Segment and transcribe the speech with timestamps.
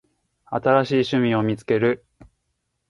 [0.47, 2.03] 新しい趣味を見つける